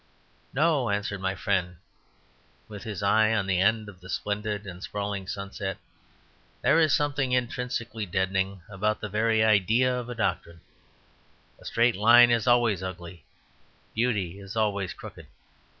"No," 0.51 0.89
answered 0.89 1.21
my 1.21 1.35
friend 1.35 1.75
with 2.67 2.81
his 2.81 3.03
eye 3.03 3.33
on 3.35 3.45
the 3.45 3.59
end 3.61 3.87
of 3.87 4.03
a 4.03 4.09
splendid 4.09 4.65
and 4.65 4.81
sprawling 4.81 5.27
sunset, 5.27 5.77
"there 6.63 6.79
is 6.79 6.91
something 6.91 7.33
intrinsically 7.33 8.07
deadening 8.07 8.63
about 8.67 8.99
the 8.99 9.09
very 9.09 9.43
idea 9.43 9.93
of 9.95 10.09
a 10.09 10.15
doctrine. 10.15 10.61
A 11.59 11.65
straight 11.65 11.95
line 11.95 12.31
is 12.31 12.47
always 12.47 12.81
ugly. 12.81 13.25
Beauty 13.93 14.39
is 14.39 14.55
always 14.55 14.91
crooked. 14.91 15.27